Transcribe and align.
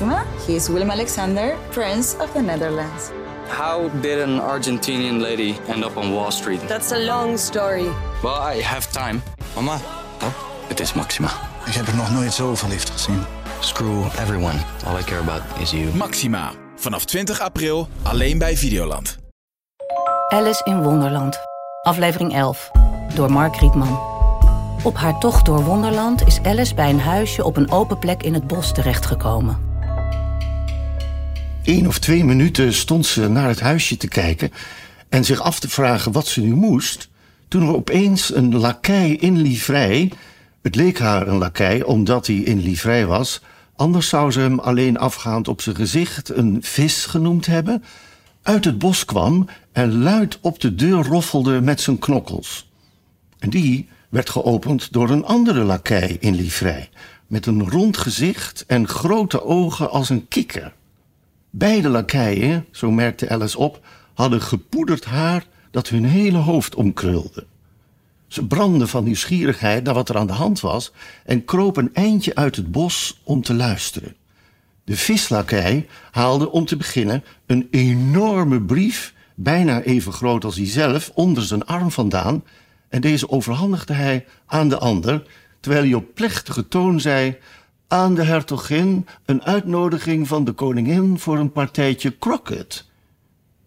Maxima. 0.00 0.24
He 0.46 0.54
is 0.54 0.68
Willem 0.68 0.90
Alexander, 0.90 1.56
Prince 1.70 2.16
of 2.20 2.32
the 2.32 2.40
Netherlands. 2.40 3.10
How 3.48 3.90
did 4.00 4.20
an 4.20 4.40
Argentinian 4.40 5.20
lady 5.20 5.56
end 5.68 5.84
up 5.84 5.96
on 5.96 6.12
Wall 6.12 6.30
Street? 6.30 6.60
That's 6.68 6.92
a 6.92 6.98
long 6.98 7.38
story. 7.38 7.88
Well, 8.22 8.56
I 8.56 8.62
have 8.62 8.86
time. 8.92 9.22
Mama, 9.54 9.78
Oh, 10.22 10.32
het 10.68 10.80
is 10.80 10.92
Maxima. 10.92 11.28
ik 11.66 11.72
heb 11.74 11.86
er 11.86 11.94
nog 11.96 12.10
nooit 12.10 12.32
zo 12.32 12.54
verliefd 12.54 12.90
gezien. 12.90 13.24
Screw 13.60 14.04
everyone. 14.20 14.58
All 14.86 14.98
I 14.98 15.02
care 15.04 15.20
about 15.20 15.42
is 15.60 15.70
you. 15.70 15.94
Maxima. 15.94 16.50
Vanaf 16.76 17.04
20 17.04 17.40
april 17.40 17.88
alleen 18.02 18.38
bij 18.38 18.56
Videoland. 18.56 19.18
Alice 20.28 20.64
in 20.64 20.82
Wonderland. 20.82 21.38
Aflevering 21.82 22.34
11. 22.34 22.70
Door 23.14 23.32
Mark 23.32 23.56
Rietman. 23.56 23.98
Op 24.82 24.96
haar 24.96 25.18
tocht 25.18 25.44
door 25.44 25.64
Wonderland 25.64 26.26
is 26.26 26.42
Alice 26.42 26.74
bij 26.74 26.90
een 26.90 27.00
huisje 27.00 27.44
op 27.44 27.56
een 27.56 27.70
open 27.70 27.98
plek 27.98 28.22
in 28.22 28.34
het 28.34 28.46
bos 28.46 28.72
terechtgekomen. 28.72 29.67
Eén 31.68 31.88
of 31.88 31.98
twee 31.98 32.24
minuten 32.24 32.74
stond 32.74 33.06
ze 33.06 33.28
naar 33.28 33.48
het 33.48 33.60
huisje 33.60 33.96
te 33.96 34.08
kijken 34.08 34.50
en 35.08 35.24
zich 35.24 35.40
af 35.40 35.60
te 35.60 35.68
vragen 35.68 36.12
wat 36.12 36.26
ze 36.26 36.40
nu 36.40 36.54
moest, 36.54 37.08
toen 37.48 37.62
er 37.62 37.74
opeens 37.74 38.34
een 38.34 38.56
lakij 38.56 39.10
in 39.10 39.40
livrei, 39.40 40.12
het 40.62 40.74
leek 40.74 40.98
haar 40.98 41.28
een 41.28 41.38
lakij 41.38 41.82
omdat 41.82 42.26
hij 42.26 42.36
in 42.36 42.58
livrei 42.60 43.04
was, 43.04 43.40
anders 43.76 44.08
zou 44.08 44.30
ze 44.30 44.40
hem 44.40 44.58
alleen 44.58 44.98
afgaand 44.98 45.48
op 45.48 45.60
zijn 45.60 45.76
gezicht 45.76 46.28
een 46.28 46.58
vis 46.60 47.06
genoemd 47.06 47.46
hebben, 47.46 47.84
uit 48.42 48.64
het 48.64 48.78
bos 48.78 49.04
kwam 49.04 49.48
en 49.72 49.98
luid 50.02 50.38
op 50.40 50.60
de 50.60 50.74
deur 50.74 51.06
roffelde 51.06 51.60
met 51.60 51.80
zijn 51.80 51.98
knokkels. 51.98 52.70
En 53.38 53.50
die 53.50 53.88
werd 54.08 54.30
geopend 54.30 54.92
door 54.92 55.10
een 55.10 55.24
andere 55.24 55.62
lakij 55.62 56.16
in 56.20 56.34
livrei, 56.34 56.88
met 57.26 57.46
een 57.46 57.70
rond 57.70 57.96
gezicht 57.96 58.64
en 58.66 58.88
grote 58.88 59.44
ogen 59.44 59.90
als 59.90 60.08
een 60.08 60.28
kikker. 60.28 60.76
Beide 61.50 61.88
lakeien, 61.88 62.66
zo 62.70 62.90
merkte 62.90 63.28
Alice 63.28 63.58
op, 63.58 63.80
hadden 64.14 64.42
gepoederd 64.42 65.04
haar 65.04 65.46
dat 65.70 65.88
hun 65.88 66.04
hele 66.04 66.38
hoofd 66.38 66.74
omkrulde. 66.74 67.46
Ze 68.26 68.46
brandden 68.46 68.88
van 68.88 69.04
nieuwsgierigheid 69.04 69.84
naar 69.84 69.94
wat 69.94 70.08
er 70.08 70.16
aan 70.16 70.26
de 70.26 70.32
hand 70.32 70.60
was 70.60 70.92
en 71.24 71.44
kroop 71.44 71.76
een 71.76 71.94
eindje 71.94 72.34
uit 72.34 72.56
het 72.56 72.70
bos 72.70 73.20
om 73.22 73.42
te 73.42 73.54
luisteren. 73.54 74.16
De 74.84 74.96
vislakij 74.96 75.86
haalde 76.10 76.50
om 76.50 76.64
te 76.64 76.76
beginnen 76.76 77.24
een 77.46 77.68
enorme 77.70 78.62
brief, 78.62 79.14
bijna 79.34 79.82
even 79.82 80.12
groot 80.12 80.44
als 80.44 80.56
hij 80.56 80.66
zelf, 80.66 81.10
onder 81.14 81.42
zijn 81.42 81.66
arm 81.66 81.90
vandaan 81.90 82.44
en 82.88 83.00
deze 83.00 83.30
overhandigde 83.30 83.92
hij 83.92 84.26
aan 84.46 84.68
de 84.68 84.78
ander, 84.78 85.22
terwijl 85.60 85.84
hij 85.84 85.94
op 85.94 86.14
plechtige 86.14 86.68
toon 86.68 87.00
zei: 87.00 87.36
Aan 87.90 88.14
de 88.14 88.22
hertogin 88.22 89.06
een 89.24 89.42
uitnodiging 89.42 90.28
van 90.28 90.44
de 90.44 90.52
koningin 90.52 91.18
voor 91.18 91.38
een 91.38 91.52
partijtje 91.52 92.18
croquet. 92.18 92.84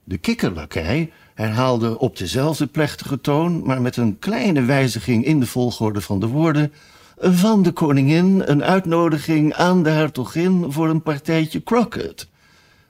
De 0.03 0.17
kikkerlakij 0.17 1.11
herhaalde 1.33 1.99
op 1.99 2.17
dezelfde 2.17 2.67
plechtige 2.67 3.21
toon, 3.21 3.65
maar 3.65 3.81
met 3.81 3.97
een 3.97 4.19
kleine 4.19 4.61
wijziging 4.61 5.25
in 5.25 5.39
de 5.39 5.45
volgorde 5.45 6.01
van 6.01 6.19
de 6.19 6.27
woorden: 6.27 6.73
Van 7.17 7.63
de 7.63 7.71
koningin 7.71 8.41
een 8.45 8.63
uitnodiging 8.63 9.53
aan 9.53 9.83
de 9.83 9.89
hertogin 9.89 10.71
voor 10.71 10.89
een 10.89 11.01
partijtje 11.01 11.63
croquet. 11.63 12.27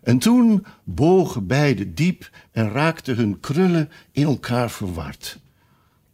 En 0.03 0.17
toen 0.17 0.65
bogen 0.83 1.47
beiden 1.47 1.95
diep 1.95 2.29
en 2.51 2.71
raakten 2.71 3.15
hun 3.15 3.39
krullen 3.39 3.89
in 4.11 4.25
elkaar 4.25 4.71
verward. 4.71 5.39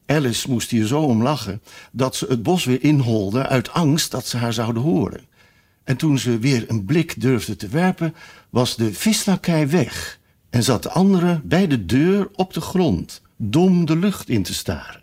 Alice 0.07 0.49
moest 0.49 0.69
hier 0.69 0.85
zo 0.85 1.01
om 1.01 1.23
lachen 1.23 1.61
dat 1.91 2.15
ze 2.15 2.25
het 2.29 2.43
bos 2.43 2.65
weer 2.65 2.83
inholde 2.83 3.47
uit 3.47 3.71
angst 3.71 4.11
dat 4.11 4.27
ze 4.27 4.37
haar 4.37 4.53
zouden 4.53 4.81
horen. 4.81 5.25
En 5.83 5.97
toen 5.97 6.19
ze 6.19 6.39
weer 6.39 6.65
een 6.67 6.85
blik 6.85 7.21
durfde 7.21 7.55
te 7.55 7.67
werpen, 7.67 8.15
was 8.49 8.75
de 8.75 8.93
vislakij 8.93 9.69
weg 9.69 10.19
en 10.49 10.63
zat 10.63 10.83
de 10.83 10.89
andere 10.89 11.41
bij 11.43 11.67
de 11.67 11.85
deur 11.85 12.29
op 12.35 12.53
de 12.53 12.61
grond, 12.61 13.21
dom 13.35 13.85
de 13.85 13.95
lucht 13.95 14.29
in 14.29 14.43
te 14.43 14.53
staren. 14.53 15.01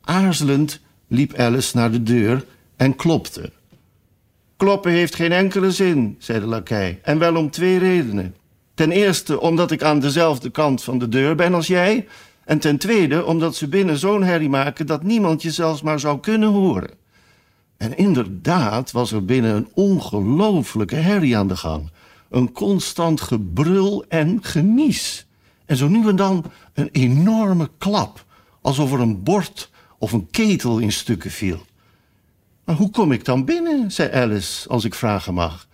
Aarzelend 0.00 0.80
liep 1.06 1.34
Alice 1.34 1.76
naar 1.76 1.90
de 1.90 2.02
deur 2.02 2.44
en 2.76 2.96
klopte. 2.96 3.52
Kloppen 4.56 4.92
heeft 4.92 5.14
geen 5.14 5.32
enkele 5.32 5.72
zin, 5.72 6.16
zei 6.18 6.40
de 6.40 6.46
lakij, 6.46 6.98
en 7.02 7.18
wel 7.18 7.36
om 7.36 7.50
twee 7.50 7.78
redenen. 7.78 8.34
Ten 8.74 8.90
eerste 8.90 9.40
omdat 9.40 9.70
ik 9.70 9.82
aan 9.82 10.00
dezelfde 10.00 10.50
kant 10.50 10.82
van 10.82 10.98
de 10.98 11.08
deur 11.08 11.34
ben 11.34 11.54
als 11.54 11.66
jij, 11.66 12.06
en 12.50 12.58
ten 12.58 12.78
tweede 12.78 13.24
omdat 13.24 13.56
ze 13.56 13.68
binnen 13.68 13.98
zo'n 13.98 14.22
herrie 14.22 14.48
maken 14.48 14.86
dat 14.86 15.02
niemand 15.02 15.42
je 15.42 15.50
zelfs 15.50 15.82
maar 15.82 16.00
zou 16.00 16.20
kunnen 16.20 16.48
horen. 16.48 16.90
En 17.76 17.96
inderdaad 17.96 18.90
was 18.90 19.12
er 19.12 19.24
binnen 19.24 19.56
een 19.56 19.68
ongelooflijke 19.74 20.94
herrie 20.94 21.36
aan 21.36 21.48
de 21.48 21.56
gang. 21.56 21.90
Een 22.30 22.52
constant 22.52 23.20
gebrul 23.20 24.04
en 24.08 24.38
genies. 24.42 25.26
En 25.66 25.76
zo 25.76 25.88
nu 25.88 26.08
en 26.08 26.16
dan 26.16 26.44
een 26.74 26.88
enorme 26.92 27.70
klap, 27.78 28.24
alsof 28.60 28.92
er 28.92 29.00
een 29.00 29.22
bord 29.22 29.70
of 29.98 30.12
een 30.12 30.30
ketel 30.30 30.78
in 30.78 30.92
stukken 30.92 31.30
viel. 31.30 31.60
Maar 32.64 32.76
hoe 32.76 32.90
kom 32.90 33.12
ik 33.12 33.24
dan 33.24 33.44
binnen, 33.44 33.92
zei 33.92 34.12
Alice, 34.12 34.68
als 34.68 34.84
ik 34.84 34.94
vragen 34.94 35.34
mag. 35.34 35.68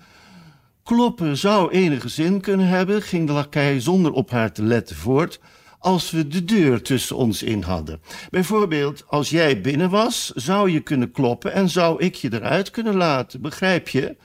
Kloppen 0.82 1.36
zou 1.36 1.70
enige 1.70 2.08
zin 2.08 2.40
kunnen 2.40 2.68
hebben, 2.68 3.02
ging 3.02 3.26
de 3.26 3.32
lakij 3.32 3.80
zonder 3.80 4.12
op 4.12 4.30
haar 4.30 4.52
te 4.52 4.62
letten 4.62 4.96
voort, 4.96 5.40
als 5.78 6.10
we 6.10 6.28
de 6.28 6.44
deur 6.44 6.82
tussen 6.82 7.16
ons 7.16 7.42
in 7.42 7.62
hadden. 7.62 8.00
Bijvoorbeeld, 8.30 9.04
als 9.06 9.30
jij 9.30 9.60
binnen 9.60 9.90
was, 9.90 10.32
zou 10.34 10.70
je 10.70 10.80
kunnen 10.80 11.10
kloppen 11.10 11.52
en 11.52 11.68
zou 11.68 12.02
ik 12.02 12.14
je 12.14 12.32
eruit 12.32 12.70
kunnen 12.70 12.96
laten, 12.96 13.40
begrijp 13.40 13.88
je? 13.88 14.16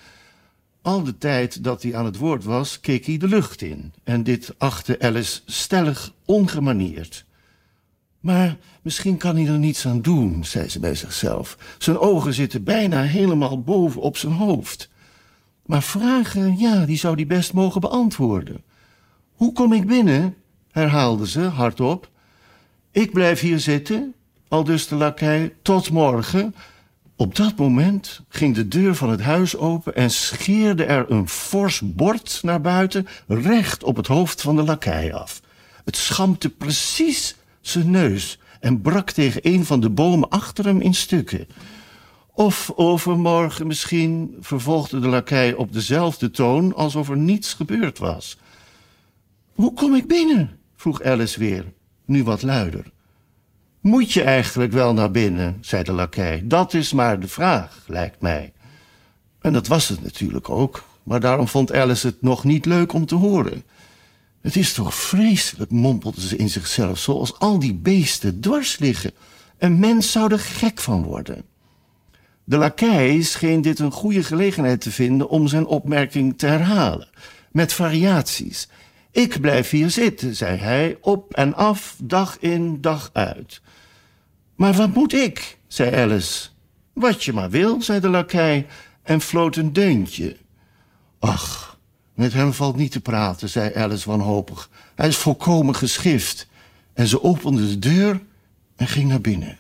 Al 0.81 1.03
de 1.03 1.17
tijd 1.17 1.63
dat 1.63 1.83
hij 1.83 1.95
aan 1.95 2.05
het 2.05 2.17
woord 2.17 2.43
was, 2.43 2.79
keek 2.79 3.05
hij 3.05 3.17
de 3.17 3.27
lucht 3.27 3.61
in. 3.61 3.93
En 4.03 4.23
dit 4.23 4.53
achtte 4.57 4.99
Alice 4.99 5.41
stellig 5.45 6.13
ongemanierd. 6.25 7.25
Maar 8.19 8.57
misschien 8.81 9.17
kan 9.17 9.35
hij 9.35 9.47
er 9.47 9.59
niets 9.59 9.85
aan 9.85 10.01
doen, 10.01 10.45
zei 10.45 10.69
ze 10.69 10.79
bij 10.79 10.95
zichzelf. 10.95 11.57
Zijn 11.77 11.97
ogen 11.97 12.33
zitten 12.33 12.63
bijna 12.63 13.01
helemaal 13.01 13.61
boven 13.61 14.01
op 14.01 14.17
zijn 14.17 14.33
hoofd. 14.33 14.89
Maar 15.65 15.83
vragen, 15.83 16.57
ja, 16.57 16.85
die 16.85 16.97
zou 16.97 17.15
hij 17.15 17.27
best 17.27 17.53
mogen 17.53 17.81
beantwoorden. 17.81 18.63
Hoe 19.33 19.53
kom 19.53 19.73
ik 19.73 19.87
binnen? 19.87 20.35
Herhaalde 20.71 21.27
ze 21.27 21.41
hardop. 21.41 22.09
Ik 22.91 23.11
blijf 23.11 23.39
hier 23.39 23.59
zitten, 23.59 24.13
aldus 24.47 24.87
de 24.87 24.95
lakij, 24.95 25.53
tot 25.61 25.91
morgen. 25.91 26.55
Op 27.15 27.35
dat 27.35 27.57
moment 27.57 28.21
ging 28.29 28.55
de 28.55 28.67
deur 28.67 28.95
van 28.95 29.09
het 29.09 29.21
huis 29.21 29.57
open 29.57 29.95
en 29.95 30.11
scheerde 30.11 30.83
er 30.83 31.11
een 31.11 31.29
fors 31.29 31.81
bord 31.83 32.39
naar 32.41 32.61
buiten, 32.61 33.07
recht 33.27 33.83
op 33.83 33.95
het 33.95 34.07
hoofd 34.07 34.41
van 34.41 34.55
de 34.55 34.63
lakij 34.63 35.13
af. 35.13 35.41
Het 35.85 35.97
schampte 35.97 36.49
precies 36.49 37.35
zijn 37.61 37.91
neus 37.91 38.39
en 38.59 38.81
brak 38.81 39.11
tegen 39.11 39.41
een 39.43 39.65
van 39.65 39.79
de 39.79 39.89
bomen 39.89 40.29
achter 40.29 40.65
hem 40.65 40.81
in 40.81 40.93
stukken. 40.93 41.47
Of 42.33 42.71
overmorgen 42.75 43.67
misschien, 43.67 44.35
vervolgde 44.39 44.99
de 44.99 45.07
lakij 45.07 45.53
op 45.53 45.73
dezelfde 45.73 46.31
toon 46.31 46.75
alsof 46.75 47.09
er 47.09 47.17
niets 47.17 47.53
gebeurd 47.53 47.97
was. 47.97 48.37
Hoe 49.53 49.73
kom 49.73 49.95
ik 49.95 50.07
binnen? 50.07 50.59
Vroeg 50.81 51.03
Alice 51.03 51.39
weer, 51.39 51.65
nu 52.05 52.23
wat 52.23 52.41
luider. 52.41 52.91
Moet 53.81 54.11
je 54.11 54.23
eigenlijk 54.23 54.71
wel 54.71 54.93
naar 54.93 55.11
binnen, 55.11 55.57
zei 55.61 55.83
de 55.83 55.91
lakij. 55.91 56.41
Dat 56.43 56.73
is 56.73 56.93
maar 56.93 57.19
de 57.19 57.27
vraag, 57.27 57.83
lijkt 57.87 58.21
mij. 58.21 58.53
En 59.41 59.53
dat 59.53 59.67
was 59.67 59.89
het 59.89 60.03
natuurlijk 60.03 60.49
ook, 60.49 60.83
maar 61.03 61.19
daarom 61.19 61.47
vond 61.47 61.73
Alice 61.73 62.07
het 62.07 62.21
nog 62.21 62.43
niet 62.43 62.65
leuk 62.65 62.93
om 62.93 63.05
te 63.05 63.15
horen. 63.15 63.63
Het 64.41 64.55
is 64.55 64.73
toch 64.73 64.95
vreselijk, 64.95 65.71
mompelde 65.71 66.21
ze 66.21 66.35
in 66.35 66.49
zichzelf, 66.49 66.99
zoals 66.99 67.39
al 67.39 67.59
die 67.59 67.73
beesten 67.73 68.39
dwars 68.39 68.79
liggen. 68.79 69.11
Een 69.57 69.79
mens 69.79 70.11
zou 70.11 70.31
er 70.31 70.39
gek 70.39 70.79
van 70.79 71.03
worden. 71.03 71.43
De 72.43 72.57
lakij 72.57 73.21
scheen 73.21 73.61
dit 73.61 73.79
een 73.79 73.91
goede 73.91 74.23
gelegenheid 74.23 74.81
te 74.81 74.91
vinden 74.91 75.29
om 75.29 75.47
zijn 75.47 75.65
opmerking 75.65 76.37
te 76.37 76.45
herhalen, 76.45 77.09
met 77.51 77.73
variaties. 77.73 78.67
Ik 79.11 79.41
blijf 79.41 79.69
hier 79.69 79.89
zitten, 79.89 80.35
zei 80.35 80.57
hij, 80.57 80.97
op 81.01 81.33
en 81.33 81.53
af, 81.53 81.95
dag 82.03 82.37
in, 82.39 82.81
dag 82.81 83.09
uit. 83.13 83.61
Maar 84.55 84.73
wat 84.73 84.93
moet 84.93 85.13
ik? 85.13 85.57
zei 85.67 85.95
Alice. 85.95 86.49
Wat 86.93 87.23
je 87.23 87.33
maar 87.33 87.49
wil, 87.49 87.81
zei 87.81 87.99
de 87.99 88.09
lakij 88.09 88.67
en 89.03 89.21
floot 89.21 89.55
een 89.55 89.73
deuntje. 89.73 90.37
Ach, 91.19 91.77
met 92.13 92.33
hem 92.33 92.53
valt 92.53 92.75
niet 92.75 92.91
te 92.91 92.99
praten, 92.99 93.49
zei 93.49 93.73
Alice 93.73 94.09
wanhopig. 94.09 94.69
Hij 94.95 95.07
is 95.07 95.17
volkomen 95.17 95.75
geschift. 95.75 96.47
En 96.93 97.07
ze 97.07 97.23
opende 97.23 97.67
de 97.67 97.79
deur 97.79 98.21
en 98.75 98.87
ging 98.87 99.09
naar 99.09 99.21
binnen. 99.21 99.57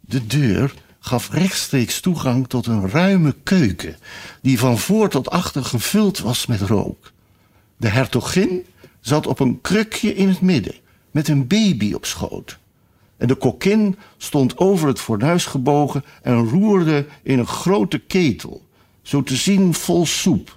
De 0.00 0.26
deur 0.26 0.74
gaf 0.98 1.30
rechtstreeks 1.30 2.00
toegang 2.00 2.48
tot 2.48 2.66
een 2.66 2.88
ruime 2.88 3.34
keuken, 3.42 3.96
die 4.42 4.58
van 4.58 4.78
voor 4.78 5.08
tot 5.08 5.30
achter 5.30 5.64
gevuld 5.64 6.18
was 6.18 6.46
met 6.46 6.60
rook. 6.60 7.12
De 7.78 7.88
hertogin 7.88 8.66
zat 9.00 9.26
op 9.26 9.40
een 9.40 9.60
krukje 9.60 10.14
in 10.14 10.28
het 10.28 10.40
midden, 10.40 10.74
met 11.10 11.28
een 11.28 11.46
baby 11.46 11.92
op 11.92 12.06
schoot. 12.06 12.58
En 13.16 13.28
de 13.28 13.34
kokkin 13.34 13.96
stond 14.16 14.58
over 14.58 14.88
het 14.88 15.00
fornuis 15.00 15.46
gebogen 15.46 16.04
en 16.22 16.48
roerde 16.48 17.06
in 17.22 17.38
een 17.38 17.46
grote 17.46 17.98
ketel, 17.98 18.66
zo 19.02 19.22
te 19.22 19.36
zien 19.36 19.74
vol 19.74 20.06
soep. 20.06 20.56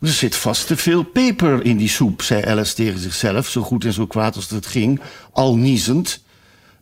Er 0.00 0.08
zit 0.08 0.36
vast 0.36 0.66
te 0.66 0.76
veel 0.76 1.02
peper 1.02 1.64
in 1.64 1.76
die 1.76 1.88
soep, 1.88 2.22
zei 2.22 2.44
Alice 2.44 2.74
tegen 2.74 3.00
zichzelf, 3.00 3.48
zo 3.48 3.62
goed 3.62 3.84
en 3.84 3.92
zo 3.92 4.06
kwaad 4.06 4.36
als 4.36 4.50
het 4.50 4.66
ging, 4.66 5.00
al 5.32 5.56
niezend. 5.56 6.24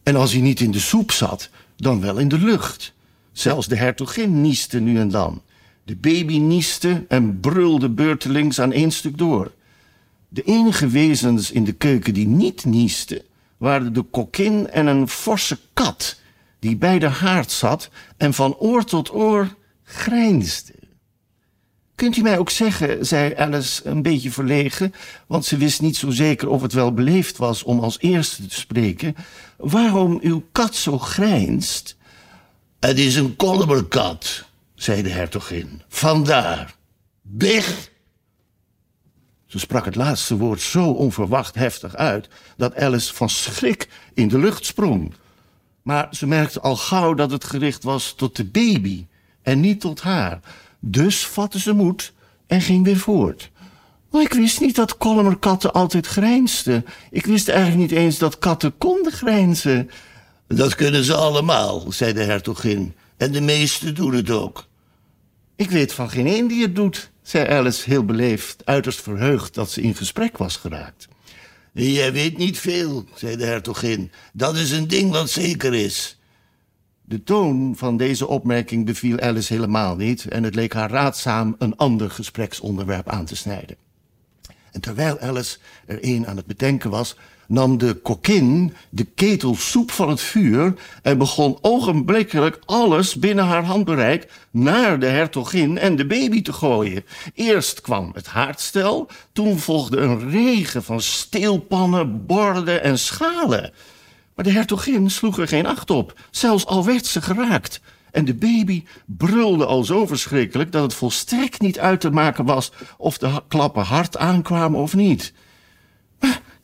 En 0.03 0.17
als 0.17 0.33
hij 0.33 0.41
niet 0.41 0.61
in 0.61 0.71
de 0.71 0.79
soep 0.79 1.13
zat, 1.13 1.51
dan 1.77 2.01
wel 2.01 2.19
in 2.19 2.29
de 2.29 2.39
lucht. 2.39 2.93
Zelfs 3.33 3.67
de 3.67 3.77
hertogin 3.77 4.41
nieste 4.41 4.81
nu 4.81 4.99
en 4.99 5.09
dan. 5.09 5.43
De 5.89 5.97
baby 5.97 6.39
nieste 6.39 7.05
en 7.09 7.41
brulde 7.41 7.89
beurtelings 7.89 8.61
aan 8.61 8.73
één 8.73 8.91
stuk 8.91 9.19
door. 9.19 9.53
De 10.29 10.43
enige 10.43 10.89
wezens 10.89 11.51
in 11.51 11.65
de 11.65 11.73
keuken 11.73 12.15
die 12.15 12.27
niet 12.27 12.65
niesten, 12.65 13.23
waren 13.57 13.93
de 13.93 14.03
kokkin 14.03 14.71
en 14.71 14.87
een 14.87 15.09
forse 15.09 15.59
kat, 15.73 16.21
die 16.59 16.77
bij 16.77 16.99
de 16.99 17.09
haard 17.09 17.51
zat 17.51 17.91
en 18.17 18.35
van 18.35 18.57
oor 18.57 18.85
tot 18.85 19.15
oor 19.15 19.55
grijnsde. 19.83 20.73
Kunt 21.95 22.17
u 22.17 22.23
mij 22.23 22.39
ook 22.39 22.51
zeggen, 22.51 23.07
zei 23.07 23.35
Alice 23.35 23.87
een 23.87 24.03
beetje 24.03 24.31
verlegen, 24.31 24.95
want 25.27 25.45
ze 25.45 25.57
wist 25.57 25.81
niet 25.81 25.97
zo 25.97 26.11
zeker 26.11 26.49
of 26.49 26.63
het 26.63 26.73
wel 26.73 26.93
beleefd 26.93 27.37
was 27.37 27.63
om 27.63 27.81
als 27.81 27.99
eerste 27.99 28.47
te 28.47 28.55
spreken, 28.55 29.15
waarom 29.57 30.19
uw 30.23 30.45
kat 30.53 30.75
zo 30.75 30.99
grijnst? 30.99 31.97
Het 32.81 32.99
is 32.99 33.17
een 33.17 33.37
kolmerkat, 33.37 34.48
zei 34.79 35.03
de 35.03 35.09
hertogin. 35.09 35.83
Vandaar. 35.89 36.75
Dicht! 37.23 37.91
Ze 39.47 39.59
sprak 39.59 39.85
het 39.85 39.95
laatste 39.95 40.37
woord 40.37 40.61
zo 40.61 40.91
onverwacht 40.91 41.55
heftig 41.55 41.95
uit 41.97 42.29
dat 42.57 42.77
Alice 42.77 43.15
van 43.15 43.29
schrik 43.29 43.89
in 44.15 44.29
de 44.29 44.39
lucht 44.39 44.65
sprong. 44.65 45.15
Maar 45.83 46.09
ze 46.11 46.27
merkte 46.27 46.61
al 46.61 46.77
gauw 46.77 47.15
dat 47.15 47.31
het 47.31 47.45
gericht 47.45 47.83
was 47.83 48.15
tot 48.17 48.37
de 48.37 48.45
baby 48.45 49.07
en 49.43 49.61
niet 49.61 49.81
tot 49.81 50.01
haar. 50.01 50.41
Dus 50.81 51.27
vatte 51.27 51.59
ze 51.59 51.73
moed 51.73 52.13
en 52.47 52.61
ging 52.61 52.85
weer 52.85 52.97
voort. 52.97 53.51
Maar 54.11 54.23
ik 54.23 54.33
wist 54.33 54.61
niet 54.61 54.77
dat 54.77 54.97
kolmerkatten 54.97 55.73
altijd 55.73 56.07
grijnsden. 56.07 56.85
Ik 57.11 57.27
wist 57.27 57.49
eigenlijk 57.49 57.91
niet 57.91 57.99
eens 57.99 58.19
dat 58.19 58.39
katten 58.39 58.79
konden 58.79 59.13
grijnzen. 59.13 59.91
Dat 60.47 60.75
kunnen 60.75 61.05
ze 61.05 61.15
allemaal, 61.15 61.93
zei 61.93 62.13
de 62.13 62.23
hertogin. 62.23 62.95
En 63.17 63.33
de 63.33 63.41
meesten 63.41 63.95
doen 63.95 64.15
het 64.15 64.31
ook. 64.31 64.68
Ik 65.59 65.71
weet 65.71 65.93
van 65.93 66.11
geen 66.11 66.27
een 66.27 66.47
die 66.47 66.63
het 66.63 66.77
doet, 66.77 67.11
zei 67.23 67.49
Alice 67.49 67.91
heel 67.91 68.05
beleefd, 68.05 68.63
uiterst 68.65 69.03
verheugd 69.03 69.55
dat 69.55 69.71
ze 69.71 69.81
in 69.81 69.95
gesprek 69.95 70.39
was 70.39 70.57
geraakt. 70.57 71.09
Jij 71.73 72.13
weet 72.13 72.39
niet 72.39 72.59
veel, 72.59 73.05
zei 73.15 73.37
de 73.37 73.45
hertogin. 73.45 74.11
Dat 74.33 74.57
is 74.57 74.71
een 74.71 74.89
ding 74.89 75.11
wat 75.11 75.31
zeker 75.31 75.75
is. 75.75 76.19
De 77.03 77.23
toon 77.23 77.77
van 77.77 77.97
deze 77.97 78.27
opmerking 78.27 78.87
beviel 78.87 79.19
Alice 79.19 79.53
helemaal 79.53 79.97
niet 79.97 80.29
en 80.29 80.43
het 80.43 80.55
leek 80.55 80.73
haar 80.73 80.91
raadzaam 80.91 81.55
een 81.59 81.77
ander 81.77 82.11
gespreksonderwerp 82.11 83.09
aan 83.09 83.25
te 83.25 83.37
snijden. 83.37 83.77
En 84.73 84.81
terwijl 84.81 85.19
Alice 85.19 85.59
er 85.87 85.99
een 86.01 86.27
aan 86.27 86.37
het 86.37 86.47
bedenken 86.47 86.91
was, 86.91 87.17
nam 87.49 87.79
de 87.79 87.95
kokkin 87.95 88.75
de 88.91 89.05
ketel 89.05 89.55
soep 89.55 89.91
van 89.91 90.09
het 90.09 90.21
vuur 90.21 90.75
en 91.03 91.19
begon 91.19 91.59
ogenblikkelijk 91.61 92.59
alles 92.65 93.15
binnen 93.15 93.45
haar 93.45 93.65
handbereik 93.65 94.31
naar 94.51 94.99
de 94.99 95.07
hertogin 95.07 95.79
en 95.79 95.97
de 95.97 96.07
baby 96.07 96.43
te 96.43 96.53
gooien. 96.53 97.05
Eerst 97.35 97.81
kwam 97.81 98.11
het 98.15 98.27
haardstel, 98.27 99.09
toen 99.33 99.59
volgde 99.59 99.97
een 99.97 100.31
regen 100.31 100.83
van 100.83 101.01
steelpannen, 101.01 102.27
borden 102.27 102.83
en 102.83 102.99
schalen. 102.99 103.73
Maar 104.35 104.45
de 104.45 104.53
hertogin 104.53 105.11
sloeg 105.11 105.39
er 105.39 105.49
geen 105.49 105.67
acht 105.67 105.91
op, 105.91 106.21
zelfs 106.31 106.67
al 106.67 106.85
werd 106.85 107.07
ze 107.07 107.23
geraakt. 107.23 107.81
En 108.11 108.25
de 108.25 108.35
baby 108.35 108.85
brulde 109.07 109.67
al 109.67 109.85
zo 109.85 110.07
verschrikkelijk 110.07 110.73
dat 110.73 110.83
het 110.83 110.95
volstrekt 110.95 111.61
niet 111.61 111.79
uit 111.79 112.01
te 112.01 112.11
maken 112.11 112.45
was 112.45 112.73
of 112.97 113.19
de 113.19 113.43
klappen 113.49 113.83
hard 113.83 114.17
aankwamen 114.17 114.81
of 114.81 114.95
niet. 114.95 115.33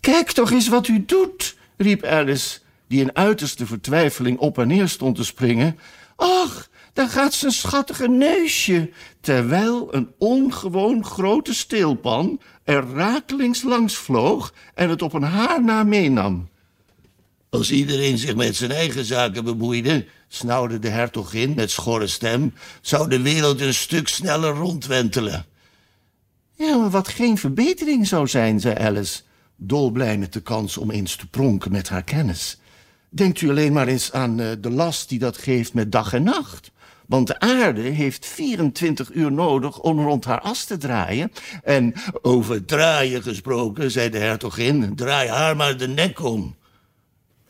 Kijk 0.01 0.33
toch 0.33 0.51
eens 0.51 0.69
wat 0.69 0.89
u 0.89 1.05
doet, 1.07 1.57
riep 1.77 2.05
Alice, 2.05 2.59
die 2.89 3.01
in 3.01 3.17
uiterste 3.17 3.67
vertwijfeling 3.67 4.39
op 4.39 4.59
en 4.59 4.67
neer 4.69 4.89
stond 4.89 5.17
te 5.17 5.25
springen. 5.25 5.79
Ach, 6.17 6.69
daar 6.93 7.09
gaat 7.09 7.33
zijn 7.33 7.53
schattige 7.53 8.09
neusje, 8.09 8.91
terwijl 9.21 9.95
een 9.95 10.11
ongewoon 10.19 11.05
grote 11.05 11.55
steelpan 11.55 12.41
er 12.65 12.85
rakelings 12.95 13.63
langs 13.63 13.95
vloog 13.95 14.55
en 14.75 14.89
het 14.89 15.03
op 15.03 15.13
een 15.13 15.23
haar 15.23 15.65
na 15.65 15.85
meenam. 15.85 16.49
Als 17.51 17.71
iedereen 17.71 18.19
zich 18.19 18.35
met 18.35 18.57
zijn 18.57 18.71
eigen 18.71 19.05
zaken 19.05 19.45
bemoeide, 19.45 20.07
snauwde 20.35 20.79
de 20.79 20.89
hertogin 20.89 21.55
met 21.55 21.71
schorre 21.71 22.07
stem, 22.07 22.55
zou 22.81 23.09
de 23.09 23.21
wereld 23.21 23.61
een 23.61 23.75
stuk 23.75 24.09
sneller 24.09 24.55
rondwentelen. 24.55 25.47
Ja, 26.55 26.77
maar 26.77 26.91
wat 26.91 27.09
geen 27.09 27.39
verbetering 27.39 28.07
zou 28.07 28.29
zijn, 28.29 28.61
zei 28.61 28.75
Alice, 28.75 29.21
dolblij 29.57 30.19
met 30.19 30.33
de 30.33 30.41
kans 30.41 30.77
om 30.77 30.91
eens 30.91 31.17
te 31.17 31.27
pronken 31.27 31.73
met 31.73 31.89
haar 31.89 32.03
kennis. 32.03 32.59
Denkt 33.09 33.41
u 33.41 33.51
alleen 33.51 33.73
maar 33.73 33.89
eens 33.89 34.13
aan 34.13 34.41
uh, 34.41 34.51
de 34.61 34.71
last 34.71 35.09
die 35.09 35.19
dat 35.19 35.39
geeft 35.39 35.75
met 35.75 35.93
dag 35.93 36.13
en 36.13 36.23
nacht. 36.23 36.71
Want 37.07 37.27
de 37.27 37.41
aarde 37.41 37.81
heeft 37.81 38.27
24 38.27 39.11
uur 39.13 39.33
nodig 39.33 39.81
om 39.81 40.01
rond 40.01 40.25
haar 40.25 40.41
as 40.41 40.65
te 40.65 40.77
draaien. 40.77 41.33
En 41.63 41.95
over 42.23 42.65
draaien 42.65 43.23
gesproken, 43.23 43.91
zei 43.91 44.11
de 44.11 44.19
hertogin, 44.19 44.95
draai 44.97 45.29
haar 45.29 45.57
maar 45.57 45.77
de 45.77 45.89
nek 45.89 46.23
om. 46.23 46.55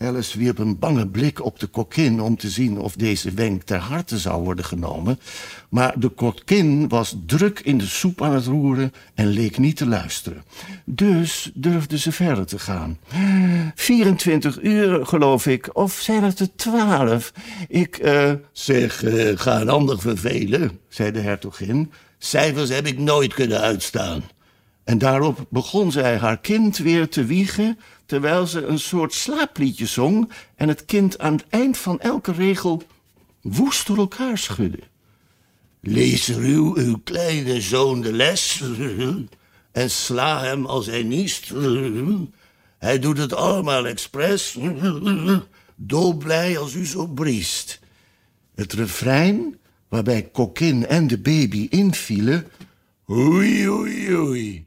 Alice 0.04 0.38
wierp 0.38 0.58
een 0.58 0.78
bange 0.78 1.08
blik 1.08 1.44
op 1.44 1.58
de 1.58 1.66
kokkin 1.66 2.20
om 2.20 2.36
te 2.36 2.50
zien 2.50 2.78
of 2.78 2.94
deze 2.94 3.30
wenk 3.30 3.62
ter 3.62 3.78
harte 3.78 4.18
zou 4.18 4.42
worden 4.42 4.64
genomen. 4.64 5.18
Maar 5.68 6.00
de 6.00 6.08
kokkin 6.08 6.88
was 6.88 7.16
druk 7.26 7.60
in 7.60 7.78
de 7.78 7.86
soep 7.86 8.22
aan 8.22 8.34
het 8.34 8.46
roeren 8.46 8.92
en 9.14 9.26
leek 9.26 9.58
niet 9.58 9.76
te 9.76 9.86
luisteren. 9.86 10.44
Dus 10.84 11.50
durfde 11.54 11.98
ze 11.98 12.12
verder 12.12 12.46
te 12.46 12.58
gaan. 12.58 12.98
24 13.74 14.62
uur, 14.62 15.06
geloof 15.06 15.46
ik, 15.46 15.70
of 15.72 15.92
zijn 15.92 16.24
het 16.24 16.40
er 16.40 16.54
twaalf? 16.56 17.32
Ik, 17.68 17.98
uh, 18.04 18.32
zeg, 18.52 19.02
uh, 19.04 19.32
ga 19.34 19.60
een 19.60 19.68
ander 19.68 20.00
vervelen, 20.00 20.78
zei 20.88 21.10
de 21.10 21.20
hertogin. 21.20 21.92
Cijfers 22.18 22.68
heb 22.68 22.86
ik 22.86 22.98
nooit 22.98 23.34
kunnen 23.34 23.60
uitstaan. 23.60 24.22
En 24.84 24.98
daarop 24.98 25.46
begon 25.48 25.92
zij 25.92 26.16
haar 26.18 26.40
kind 26.40 26.76
weer 26.76 27.08
te 27.08 27.24
wiegen, 27.24 27.78
terwijl 28.06 28.46
ze 28.46 28.66
een 28.66 28.78
soort 28.78 29.14
slaapliedje 29.14 29.86
zong 29.86 30.30
en 30.56 30.68
het 30.68 30.84
kind 30.84 31.18
aan 31.18 31.32
het 31.32 31.44
eind 31.48 31.78
van 31.78 32.00
elke 32.00 32.32
regel 32.32 32.82
woest 33.40 33.86
door 33.86 33.96
elkaar 33.96 34.38
schudde. 34.38 34.82
Lees 35.80 36.28
ruw 36.28 36.76
uw 36.76 37.00
kleine 37.04 37.60
zoon 37.60 38.00
de 38.00 38.12
les 38.12 38.62
en 39.72 39.90
sla 39.90 40.42
hem 40.42 40.66
als 40.66 40.86
hij 40.86 41.02
niest. 41.02 41.52
Hij 42.78 42.98
doet 42.98 43.18
het 43.18 43.34
allemaal 43.34 43.86
expres, 43.86 44.58
dolblij 45.76 46.58
als 46.58 46.74
u 46.74 46.86
zo 46.86 47.06
briest. 47.06 47.80
Het 48.54 48.72
refrein, 48.72 49.58
waarbij 49.88 50.22
Kokkin 50.22 50.86
en 50.86 51.06
de 51.06 51.18
baby 51.18 51.66
invielen, 51.70 52.46
oei, 53.10 53.68
oei, 53.68 54.16
oei. 54.16 54.66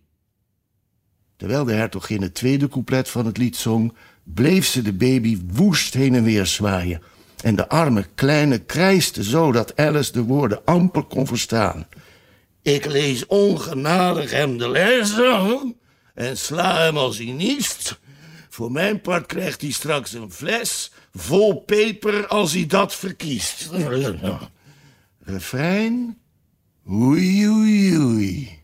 Terwijl 1.37 1.63
de 1.63 1.73
hertogin 1.73 2.21
het 2.21 2.33
tweede 2.33 2.67
couplet 2.67 3.09
van 3.09 3.25
het 3.25 3.37
lied 3.37 3.55
zong, 3.55 3.93
bleef 4.23 4.65
ze 4.65 4.81
de 4.81 4.93
baby 4.93 5.37
woest 5.53 5.93
heen 5.93 6.15
en 6.15 6.23
weer 6.23 6.45
zwaaien. 6.45 7.01
En 7.43 7.55
de 7.55 7.69
arme 7.69 8.05
kleine 8.15 8.57
krijste 8.57 9.23
zo 9.23 9.51
dat 9.51 9.75
Alice 9.75 10.11
de 10.11 10.21
woorden 10.21 10.65
amper 10.65 11.03
kon 11.03 11.27
verstaan. 11.27 11.87
Ik 12.61 12.85
lees 12.85 13.25
ongenadig 13.25 14.31
hem 14.31 14.57
de 14.57 14.69
les 14.69 15.13
en 16.13 16.37
sla 16.37 16.83
hem 16.83 16.97
als 16.97 17.17
hij 17.17 17.31
niest. 17.31 17.99
Voor 18.49 18.71
mijn 18.71 19.01
part 19.01 19.25
krijgt 19.25 19.61
hij 19.61 19.71
straks 19.71 20.13
een 20.13 20.31
fles 20.31 20.91
vol 21.13 21.61
peper 21.61 22.27
als 22.27 22.53
hij 22.53 22.65
dat 22.65 22.95
verkiest. 22.95 23.69
Refrein. 25.19 26.17
Oei, 26.89 27.49
oei, 27.49 27.97
oei. 27.97 28.59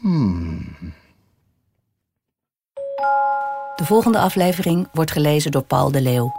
Hmm. 0.00 0.47
De 3.78 3.84
volgende 3.84 4.18
aflevering 4.18 4.88
wordt 4.92 5.10
gelezen 5.10 5.50
door 5.50 5.62
Paul 5.62 5.90
de 5.90 6.00
Leeuw. 6.00 6.32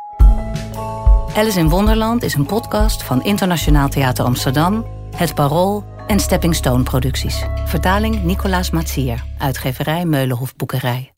Alice 1.35 1.59
in 1.59 1.69
Wonderland 1.69 2.23
is 2.23 2.33
een 2.33 2.45
podcast 2.45 3.03
van 3.03 3.23
Internationaal 3.23 3.89
Theater 3.89 4.25
Amsterdam, 4.25 4.85
Het 5.15 5.35
Parool 5.35 5.83
en 6.07 6.19
Stepping 6.19 6.55
Stone 6.55 6.83
Producties. 6.83 7.43
Vertaling 7.65 8.23
Nicolaas 8.23 8.69
Matsier, 8.69 9.23
uitgeverij 9.37 10.05
Meulenhof 10.05 10.55
Boekerij. 10.55 11.11